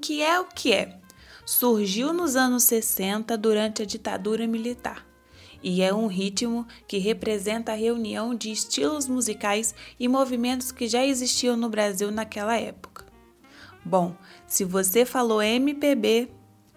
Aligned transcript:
que 0.00 0.22
é 0.22 0.40
o 0.40 0.46
que 0.46 0.72
é. 0.72 0.98
Surgiu 1.44 2.12
nos 2.12 2.36
anos 2.36 2.64
60 2.64 3.36
durante 3.36 3.82
a 3.82 3.84
ditadura 3.84 4.46
militar 4.46 5.10
e 5.62 5.82
é 5.82 5.92
um 5.92 6.06
ritmo 6.06 6.66
que 6.88 6.98
representa 6.98 7.72
a 7.72 7.76
reunião 7.76 8.34
de 8.34 8.50
estilos 8.50 9.06
musicais 9.06 9.74
e 9.98 10.08
movimentos 10.08 10.72
que 10.72 10.88
já 10.88 11.04
existiam 11.04 11.56
no 11.56 11.68
Brasil 11.68 12.10
naquela 12.10 12.56
época. 12.56 13.04
Bom, 13.84 14.16
se 14.46 14.64
você 14.64 15.04
falou 15.04 15.42
MPB, 15.42 16.28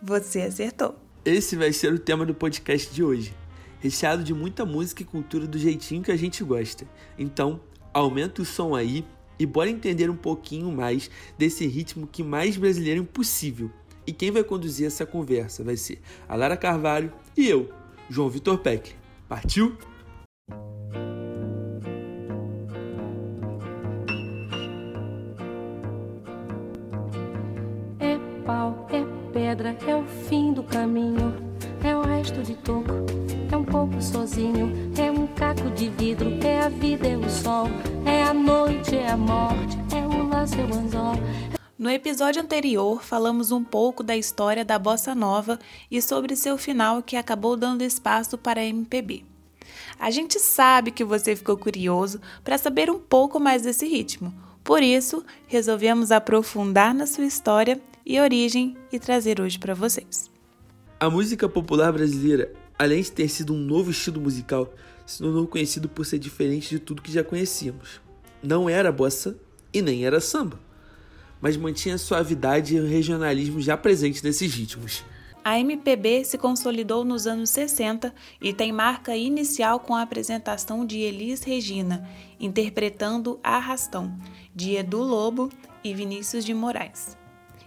você 0.02 0.42
acertou. 0.42 0.96
Esse 1.26 1.56
vai 1.56 1.72
ser 1.72 1.94
o 1.94 2.00
tema 2.00 2.26
do 2.26 2.34
podcast 2.34 2.94
de 2.94 3.04
hoje, 3.04 3.34
recheado 3.80 4.24
de 4.24 4.34
muita 4.34 4.66
música 4.66 5.02
e 5.02 5.06
cultura 5.06 5.48
do 5.48 5.58
jeitinho 5.58 6.04
que 6.04 6.12
a 6.12 6.18
gente 6.18 6.44
gosta. 6.44 6.86
Então, 7.18 7.62
aumenta 7.94 8.42
o 8.42 8.46
som 8.46 8.76
aí 8.76 9.06
e 9.38 9.46
bora 9.46 9.70
entender 9.70 10.10
um 10.10 10.16
pouquinho 10.16 10.72
mais 10.72 11.10
desse 11.38 11.66
ritmo 11.66 12.08
que 12.08 12.24
mais 12.24 12.58
brasileiro 12.58 13.02
impossível. 13.02 13.72
E 14.06 14.12
quem 14.12 14.32
vai 14.32 14.44
conduzir 14.44 14.86
essa 14.86 15.06
conversa 15.06 15.64
vai 15.64 15.78
ser 15.78 16.02
a 16.28 16.36
Lara 16.36 16.58
Carvalho 16.58 17.12
e 17.38 17.48
eu, 17.48 17.70
João 18.10 18.30
Vitor 18.30 18.58
Peck. 18.58 18.94
Partiu? 19.28 19.78
É 28.00 28.18
pau, 28.46 28.88
é 28.92 29.32
pedra, 29.32 29.78
é 29.88 29.96
o 29.96 30.06
fim 30.06 30.54
do 30.54 30.64
caminho. 30.64 31.53
É 31.86 31.94
o 31.96 32.02
resto 32.02 32.42
de 32.42 32.56
toco, 32.56 32.94
é 33.52 33.58
um 33.58 33.66
pouco 33.66 34.02
sozinho. 34.02 34.72
É 34.98 35.12
um 35.12 35.28
caco 35.28 35.70
de 35.72 35.90
vidro, 35.90 36.30
é 36.42 36.62
a 36.62 36.70
vida, 36.70 37.08
é 37.08 37.18
o 37.18 37.30
sol. 37.30 37.68
É 38.06 38.24
a 38.24 38.34
noite, 38.34 38.96
é 38.96 39.10
a 39.10 39.18
morte, 39.18 39.78
é 39.94 40.08
o 40.08 40.30
laço, 40.30 40.56
é 40.56 40.64
o 40.64 40.74
anzol. 40.74 41.16
No 41.78 41.90
episódio 41.90 42.42
anterior, 42.42 43.04
falamos 43.04 43.52
um 43.52 43.62
pouco 43.62 44.02
da 44.02 44.16
história 44.16 44.64
da 44.64 44.80
bossa 44.80 45.14
nova 45.14 45.60
e 45.92 46.02
sobre 46.02 46.38
seu 46.38 46.58
final 46.58 47.04
que 47.04 47.18
acabou 47.18 47.58
dando 47.58 47.82
espaço 47.82 48.38
para 48.38 48.62
a 48.62 48.66
MPB. 48.66 49.26
A 50.00 50.10
gente 50.10 50.40
sabe 50.40 50.90
que 50.90 51.04
você 51.04 51.36
ficou 51.36 51.58
curioso 51.58 52.22
para 52.46 52.58
saber 52.58 52.90
um 52.90 53.00
pouco 53.00 53.42
mais 53.42 53.64
desse 53.64 53.86
ritmo, 53.86 54.34
por 54.64 54.82
isso 54.82 55.26
resolvemos 55.48 56.12
aprofundar 56.14 56.94
na 56.94 57.06
sua 57.06 57.26
história 57.26 57.82
e 58.06 58.20
origem 58.22 58.78
e 58.90 58.98
trazer 58.98 59.42
hoje 59.42 59.60
para 59.60 59.74
vocês. 59.74 60.32
A 61.04 61.10
música 61.10 61.50
popular 61.50 61.92
brasileira, 61.92 62.54
além 62.80 63.02
de 63.02 63.12
ter 63.12 63.28
sido 63.28 63.54
um 63.54 63.58
novo 63.58 63.92
estilo 63.92 64.22
musical, 64.22 64.74
se 65.06 65.18
tornou 65.20 65.46
conhecido 65.46 65.90
por 65.90 66.06
ser 66.06 66.18
diferente 66.18 66.70
de 66.70 66.80
tudo 66.80 67.02
que 67.02 67.12
já 67.12 67.24
conhecíamos. 67.24 68.00
Não 68.42 68.70
era 68.70 68.92
bossa 68.92 69.36
e 69.74 69.82
nem 69.82 70.06
era 70.06 70.22
samba 70.22 70.60
mas 71.44 71.58
mantinha 71.58 71.96
a 71.96 71.98
suavidade 71.98 72.74
e 72.74 72.80
o 72.80 72.88
regionalismo 72.88 73.60
já 73.60 73.76
presentes 73.76 74.22
nesses 74.22 74.54
ritmos. 74.56 75.04
A 75.44 75.60
MPB 75.60 76.24
se 76.24 76.38
consolidou 76.38 77.04
nos 77.04 77.28
anos 77.28 77.50
60 77.50 78.16
e 78.42 78.54
tem 78.54 78.72
marca 78.72 79.14
inicial 79.14 79.82
com 79.82 79.94
a 79.94 80.04
apresentação 80.04 80.86
de 80.86 81.00
Elis 81.00 81.44
Regina, 81.44 82.08
interpretando 82.40 83.42
Arrastão, 83.44 84.18
de 84.56 84.78
Edu 84.78 85.04
Lobo 85.04 85.50
e 85.84 85.94
Vinícius 85.94 86.46
de 86.46 86.54
Moraes. 86.54 87.18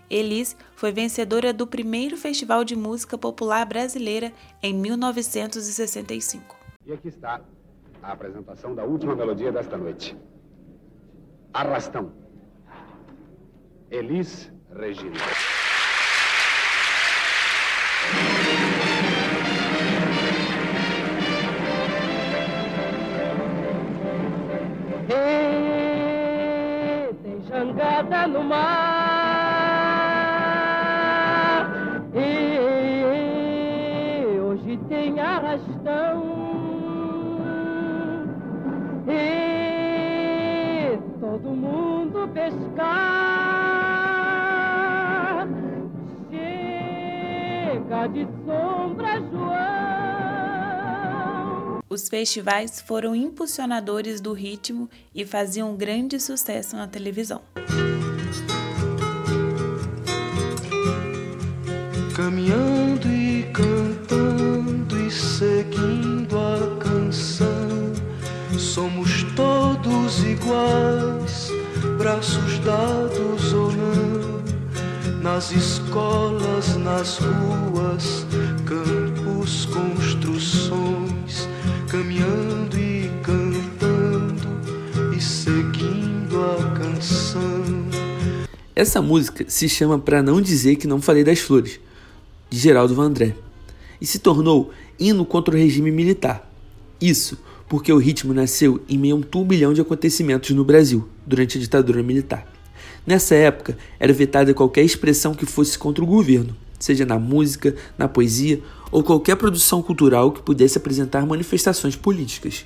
Elis 0.08 0.56
foi 0.74 0.92
vencedora 0.92 1.52
do 1.52 1.66
primeiro 1.66 2.16
Festival 2.16 2.64
de 2.64 2.76
Música 2.76 3.18
Popular 3.18 3.66
Brasileira 3.66 4.32
em 4.62 4.72
1965. 4.74 6.56
E 6.84 6.92
aqui 6.92 7.08
está 7.08 7.40
a 8.02 8.12
apresentação 8.12 8.74
da 8.74 8.84
última 8.84 9.16
melodia 9.16 9.50
desta 9.50 9.76
noite. 9.76 10.16
Arrastão. 11.52 12.12
Elis 13.90 14.52
Regina. 14.72 15.16
Pescar. 42.28 43.46
de 48.08 48.26
sombra, 48.44 49.20
João. 49.30 49.56
Os 51.88 52.08
festivais 52.08 52.80
foram 52.80 53.14
impulsionadores 53.14 54.20
do 54.20 54.32
ritmo 54.32 54.90
e 55.14 55.24
faziam 55.24 55.76
grande 55.76 56.20
sucesso 56.20 56.76
na 56.76 56.86
televisão. 56.86 57.40
Caminhando 62.14 63.08
e 63.08 63.44
cantando 63.52 64.98
e 64.98 65.10
seguindo 65.10 66.38
a 66.38 66.76
canção, 66.78 67.92
somos 68.58 69.24
todos 69.34 70.22
iguais, 70.24 71.45
braços 72.06 72.60
dados 72.60 73.52
ou 73.52 73.72
não 73.72 74.40
nas 75.20 75.50
escolas, 75.50 76.76
nas 76.76 77.18
ruas, 77.18 78.24
campos, 78.64 79.64
construções, 79.64 81.48
caminhando 81.88 82.78
e 82.78 83.10
cantando 83.24 84.48
e 85.16 85.20
seguindo 85.20 86.40
a 86.40 86.78
canção. 86.78 87.64
Essa 88.76 89.02
música 89.02 89.44
se 89.48 89.68
chama 89.68 89.98
Pra 89.98 90.22
Não 90.22 90.40
Dizer 90.40 90.76
Que 90.76 90.86
Não 90.86 91.02
Falei 91.02 91.24
das 91.24 91.40
Flores, 91.40 91.80
de 92.48 92.56
Geraldo 92.56 92.94
Vandré, 92.94 93.34
e 94.00 94.06
se 94.06 94.20
tornou 94.20 94.70
hino 94.96 95.26
contra 95.26 95.56
o 95.56 95.58
regime 95.58 95.90
militar. 95.90 96.48
Isso 97.00 97.36
porque 97.68 97.92
o 97.92 97.98
ritmo 97.98 98.32
nasceu 98.32 98.82
em 98.88 98.98
meio 98.98 99.16
a 99.16 99.18
um 99.18 99.22
turbilhão 99.22 99.72
de 99.72 99.80
acontecimentos 99.80 100.50
no 100.50 100.64
Brasil 100.64 101.08
durante 101.26 101.58
a 101.58 101.60
ditadura 101.60 102.02
militar. 102.02 102.46
Nessa 103.06 103.34
época, 103.34 103.76
era 103.98 104.12
vetada 104.12 104.54
qualquer 104.54 104.82
expressão 104.82 105.34
que 105.34 105.46
fosse 105.46 105.78
contra 105.78 106.02
o 106.02 106.06
governo, 106.06 106.56
seja 106.78 107.06
na 107.06 107.18
música, 107.18 107.74
na 107.96 108.08
poesia 108.08 108.60
ou 108.90 109.02
qualquer 109.02 109.36
produção 109.36 109.82
cultural 109.82 110.32
que 110.32 110.42
pudesse 110.42 110.78
apresentar 110.78 111.26
manifestações 111.26 111.96
políticas. 111.96 112.64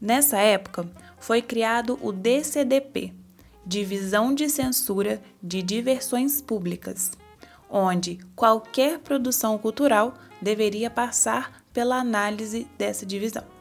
Nessa 0.00 0.38
época, 0.38 0.88
foi 1.18 1.42
criado 1.42 1.98
o 2.02 2.12
DCDP, 2.12 3.12
Divisão 3.66 4.34
de 4.34 4.48
Censura 4.48 5.20
de 5.42 5.62
Diversões 5.62 6.40
Públicas, 6.40 7.12
onde 7.68 8.18
qualquer 8.36 8.98
produção 8.98 9.58
cultural 9.58 10.14
deveria 10.40 10.88
passar 10.88 11.62
pela 11.72 11.96
análise 11.96 12.66
dessa 12.78 13.04
divisão. 13.04 13.57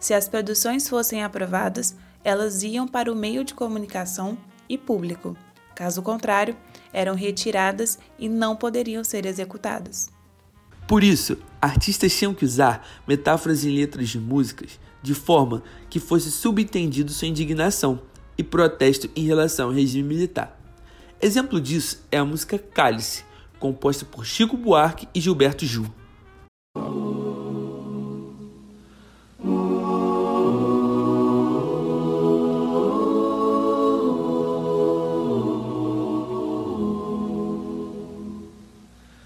Se 0.00 0.12
as 0.14 0.28
produções 0.28 0.88
fossem 0.88 1.22
aprovadas, 1.22 1.94
elas 2.24 2.64
iam 2.64 2.88
para 2.88 3.12
o 3.12 3.14
meio 3.14 3.44
de 3.44 3.54
comunicação 3.54 4.36
e 4.68 4.76
público, 4.76 5.36
Caso 5.80 6.02
contrário, 6.02 6.54
eram 6.92 7.14
retiradas 7.14 7.98
e 8.18 8.28
não 8.28 8.54
poderiam 8.54 9.02
ser 9.02 9.24
executadas. 9.24 10.10
Por 10.86 11.02
isso, 11.02 11.38
artistas 11.58 12.14
tinham 12.14 12.34
que 12.34 12.44
usar 12.44 12.86
metáforas 13.08 13.64
em 13.64 13.74
letras 13.74 14.10
de 14.10 14.18
músicas 14.18 14.78
de 15.02 15.14
forma 15.14 15.62
que 15.88 15.98
fosse 15.98 16.30
subentendido 16.30 17.10
sua 17.10 17.28
indignação 17.28 18.02
e 18.36 18.42
protesto 18.42 19.08
em 19.16 19.24
relação 19.24 19.68
ao 19.68 19.74
regime 19.74 20.06
militar. 20.06 20.60
Exemplo 21.18 21.58
disso 21.58 22.04
é 22.12 22.18
a 22.18 22.26
música 22.26 22.58
Cálice, 22.58 23.24
composta 23.58 24.04
por 24.04 24.26
Chico 24.26 24.58
Buarque 24.58 25.08
e 25.14 25.18
Gilberto 25.20 25.64
Gil. 25.64 25.86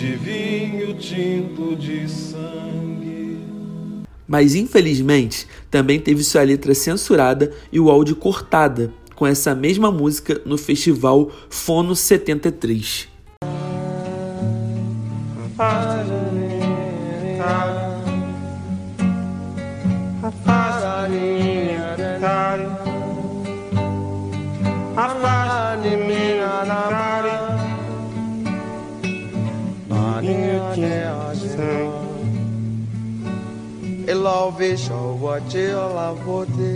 de 0.00 0.16
vinho 0.16 0.94
tinto 0.94 1.76
de 1.76 2.08
sangue. 2.08 3.36
Mas 4.26 4.54
infelizmente 4.54 5.46
também 5.70 6.00
teve 6.00 6.24
sua 6.24 6.42
letra 6.42 6.74
censurada 6.74 7.52
e 7.70 7.78
o 7.78 7.90
áudio 7.90 8.16
cortada 8.16 8.90
com 9.14 9.26
essa 9.26 9.54
mesma 9.54 9.92
música 9.92 10.40
no 10.46 10.56
festival 10.56 11.30
Fono 11.50 11.94
73. 11.94 13.08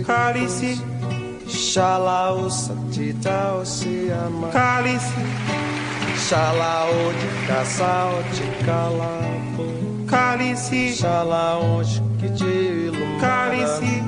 Cálice, 0.05 0.81
Xalao 1.47 2.49
Satita 2.49 3.55
Oceama 3.55 4.49
Cálice, 4.49 5.13
Xalao 6.27 7.13
de 7.13 7.47
caçal 7.47 8.11
de 8.33 8.65
calapo 8.65 10.05
Cálice, 10.07 10.93
Xalao 10.93 11.81
que 12.19 12.29
te 12.29 12.91
Cálice. 13.19 14.03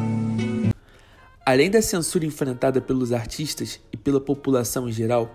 Além 1.46 1.72
da 1.72 1.82
censura 1.82 2.26
enfrentada 2.26 2.82
pelos 2.82 3.14
artistas 3.14 3.80
e 3.92 3.98
pela 3.98 4.20
população 4.20 4.90
em 4.90 4.92
geral, 4.92 5.34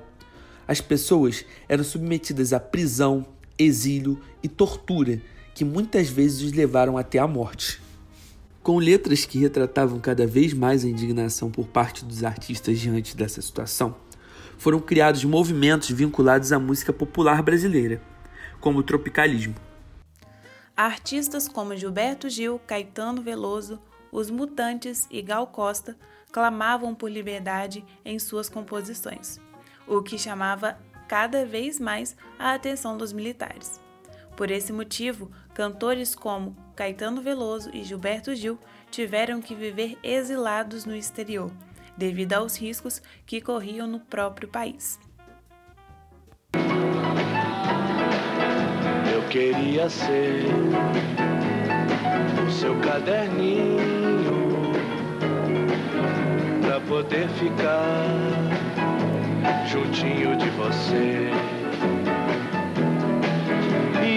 as 0.68 0.80
pessoas 0.80 1.44
eram 1.68 1.82
submetidas 1.82 2.52
a 2.52 2.60
prisão, 2.60 3.26
exílio 3.58 4.20
e 4.42 4.48
tortura 4.48 5.20
que 5.54 5.64
muitas 5.64 6.08
vezes 6.08 6.42
os 6.42 6.52
levaram 6.52 6.96
até 6.96 7.18
a 7.18 7.26
morte. 7.26 7.81
Com 8.62 8.78
letras 8.78 9.24
que 9.24 9.40
retratavam 9.40 9.98
cada 9.98 10.24
vez 10.24 10.54
mais 10.54 10.84
a 10.84 10.88
indignação 10.88 11.50
por 11.50 11.66
parte 11.66 12.04
dos 12.04 12.22
artistas 12.22 12.78
diante 12.78 13.16
dessa 13.16 13.42
situação, 13.42 13.96
foram 14.56 14.78
criados 14.78 15.24
movimentos 15.24 15.90
vinculados 15.90 16.52
à 16.52 16.60
música 16.60 16.92
popular 16.92 17.42
brasileira, 17.42 18.00
como 18.60 18.78
o 18.78 18.82
tropicalismo. 18.84 19.56
Artistas 20.76 21.48
como 21.48 21.74
Gilberto 21.74 22.30
Gil, 22.30 22.60
Caetano 22.60 23.20
Veloso, 23.20 23.80
Os 24.12 24.30
Mutantes 24.30 25.08
e 25.10 25.20
Gal 25.20 25.48
Costa 25.48 25.96
clamavam 26.30 26.94
por 26.94 27.10
liberdade 27.10 27.84
em 28.04 28.16
suas 28.20 28.48
composições, 28.48 29.40
o 29.88 30.00
que 30.00 30.16
chamava 30.16 30.78
cada 31.08 31.44
vez 31.44 31.80
mais 31.80 32.16
a 32.38 32.54
atenção 32.54 32.96
dos 32.96 33.12
militares. 33.12 33.80
Por 34.36 34.52
esse 34.52 34.72
motivo, 34.72 35.32
cantores 35.52 36.14
como 36.14 36.56
Caetano 36.74 37.20
Veloso 37.20 37.70
e 37.72 37.82
Gilberto 37.82 38.34
Gil 38.34 38.58
tiveram 38.90 39.40
que 39.40 39.54
viver 39.54 39.98
exilados 40.02 40.84
no 40.84 40.94
exterior, 40.94 41.50
devido 41.96 42.34
aos 42.34 42.56
riscos 42.56 43.02
que 43.26 43.40
corriam 43.40 43.86
no 43.86 44.00
próprio 44.00 44.48
país. 44.48 44.98
Eu 49.12 49.22
queria 49.28 49.88
ser 49.88 50.44
o 52.46 52.50
seu 52.50 52.78
caderninho 52.80 54.72
para 56.60 56.80
poder 56.82 57.28
ficar 57.30 58.62
juntinho 59.66 60.36
de 60.36 60.50
você. 60.50 61.30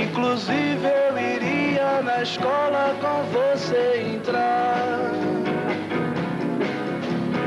Inclusive 0.04 0.65
escola 2.22 2.96
com 3.02 3.24
você 3.32 4.02
entrar. 4.16 5.12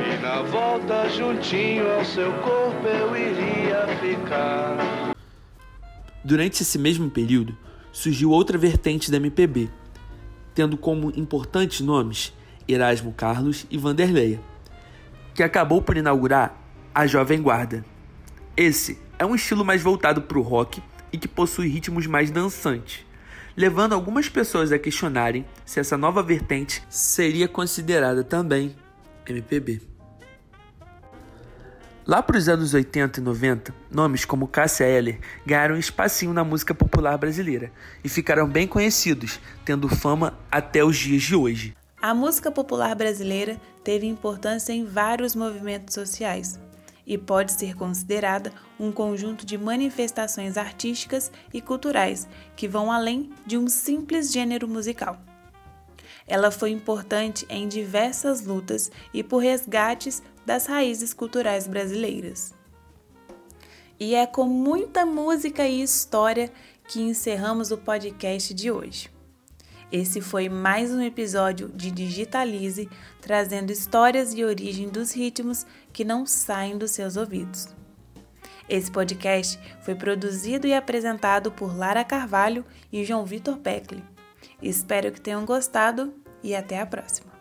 E 0.07 0.23
na 0.23 0.43
volta 0.43 1.09
juntinho 1.09 1.91
ao 1.91 2.05
seu 2.05 2.33
corpo 2.35 2.87
eu 2.87 3.17
iria 3.17 3.87
ficar. 4.01 5.15
Durante 6.25 6.63
esse 6.63 6.79
mesmo 6.79 7.11
período, 7.11 7.57
surgiu 7.93 8.31
outra 8.31 8.59
vertente 8.59 9.11
da 9.11 9.17
MPB, 9.17 9.71
tendo 10.55 10.77
como 10.77 11.13
importantes 11.17 11.81
nomes 11.81 12.33
Erasmo 12.67 13.13
Carlos 13.13 13.67
e 13.71 13.79
Vanderleia, 13.79 14.41
que 15.35 15.43
acabou 15.43 15.81
por 15.81 15.97
inaugurar 15.97 16.61
a 16.95 17.07
Jovem 17.07 17.41
Guarda. 17.41 17.85
Esse 18.57 18.99
é 19.19 19.25
um 19.25 19.35
estilo 19.35 19.65
mais 19.65 19.83
voltado 19.83 20.23
para 20.23 20.39
o 20.39 20.43
rock 20.43 20.83
e 21.13 21.17
que 21.17 21.29
possui 21.29 21.69
ritmos 21.69 22.07
mais 22.07 22.31
dançantes, 22.31 23.07
levando 23.59 23.93
algumas 23.93 24.29
pessoas 24.29 24.71
a 24.71 24.79
questionarem 24.79 25.45
se 25.67 25.81
essa 25.81 25.99
nova 25.99 26.23
vertente 26.23 26.81
seria 26.89 27.49
considerada 27.49 28.23
também 28.23 28.77
MPB. 29.27 29.83
Lá 32.07 32.23
para 32.23 32.39
os 32.39 32.49
anos 32.49 32.73
80 32.73 33.19
e 33.19 33.23
90, 33.23 33.75
nomes 33.91 34.25
como 34.25 34.47
Cássia 34.47 34.85
Eller 34.85 35.19
ganharam 35.45 35.75
um 35.75 35.79
espacinho 35.79 36.33
na 36.33 36.45
música 36.45 36.73
popular 36.73 37.19
brasileira 37.19 37.73
e 38.05 38.09
ficaram 38.09 38.49
bem 38.49 38.69
conhecidos, 38.69 39.41
tendo 39.65 39.89
fama 39.89 40.39
até 40.49 40.85
os 40.85 40.97
dias 40.97 41.23
de 41.23 41.35
hoje. 41.35 41.77
A 42.01 42.15
música 42.15 42.53
popular 42.53 42.95
brasileira 42.95 43.61
teve 43.83 44.07
importância 44.07 44.73
em 44.73 44.87
vários 44.87 45.35
movimentos 45.35 45.95
sociais, 45.95 46.61
e 47.09 47.17
pode 47.17 47.53
ser 47.53 47.75
considerada 47.75 48.53
um 48.79 48.93
conjunto 48.93 49.47
de 49.47 49.57
manifestações 49.57 50.59
artísticas 50.59 51.33
e 51.53 51.63
culturais 51.63 52.29
que 52.55 52.69
vão 52.69 52.93
além 52.93 53.33
de 53.47 53.57
um 53.57 53.67
simples 53.67 54.31
gênero 54.31 54.69
musical. 54.69 55.19
Ela 56.27 56.51
foi 56.51 56.71
importante 56.71 57.47
em 57.49 57.67
diversas 57.67 58.45
lutas 58.45 58.93
e 59.15 59.25
por 59.25 59.39
resgates 59.39 60.23
das 60.45 60.67
raízes 60.67 61.15
culturais 61.15 61.67
brasileiras. 61.67 62.53
E 63.99 64.15
é 64.15 64.27
com 64.27 64.45
muita 64.45 65.07
música 65.07 65.67
e 65.67 65.83
história 65.83 66.53
que 66.87 67.01
encerramos 67.01 67.71
o 67.71 67.79
podcast 67.79 68.53
de 68.53 68.71
hoje. 68.71 69.18
Esse 69.91 70.21
foi 70.21 70.51
mais 70.51 70.93
um 70.93 71.01
episódio 71.01 71.71
de 71.71 71.91
Digitalize, 71.91 72.91
trazendo 73.23 73.73
histórias 73.73 74.35
e 74.35 74.45
origem 74.45 74.87
dos 74.87 75.13
ritmos 75.13 75.65
que 75.95 76.05
não 76.05 76.27
saem 76.27 76.77
dos 76.77 76.91
seus 76.91 77.17
ouvidos. 77.17 77.69
Esse 78.69 78.91
podcast 78.91 79.59
foi 79.81 79.95
produzido 79.95 80.67
e 80.67 80.75
apresentado 80.75 81.51
por 81.51 81.75
Lara 81.75 82.05
Carvalho 82.05 82.67
e 82.93 83.03
João 83.03 83.25
Vitor 83.25 83.57
Peckley. 83.57 84.05
Espero 84.61 85.11
que 85.11 85.23
tenham 85.23 85.47
gostado 85.47 86.13
e 86.43 86.55
até 86.55 86.79
a 86.79 86.87
próxima. 86.87 87.38